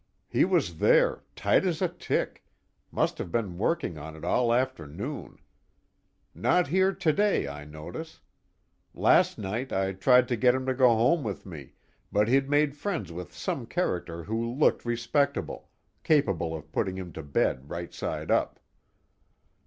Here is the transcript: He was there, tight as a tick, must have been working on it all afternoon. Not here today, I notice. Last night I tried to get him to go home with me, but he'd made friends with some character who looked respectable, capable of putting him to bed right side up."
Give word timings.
He 0.27 0.45
was 0.45 0.79
there, 0.79 1.21
tight 1.35 1.63
as 1.63 1.79
a 1.79 1.87
tick, 1.87 2.43
must 2.89 3.19
have 3.19 3.31
been 3.31 3.59
working 3.59 3.99
on 3.99 4.15
it 4.15 4.25
all 4.25 4.51
afternoon. 4.51 5.37
Not 6.33 6.69
here 6.69 6.91
today, 6.91 7.47
I 7.47 7.65
notice. 7.65 8.19
Last 8.95 9.37
night 9.37 9.71
I 9.71 9.93
tried 9.93 10.27
to 10.29 10.35
get 10.35 10.55
him 10.55 10.65
to 10.65 10.73
go 10.73 10.87
home 10.89 11.21
with 11.23 11.45
me, 11.45 11.73
but 12.11 12.27
he'd 12.27 12.49
made 12.49 12.75
friends 12.75 13.11
with 13.11 13.31
some 13.31 13.67
character 13.67 14.23
who 14.23 14.51
looked 14.51 14.85
respectable, 14.85 15.69
capable 16.03 16.55
of 16.55 16.71
putting 16.71 16.97
him 16.97 17.13
to 17.13 17.21
bed 17.21 17.69
right 17.69 17.93
side 17.93 18.31
up." 18.31 18.59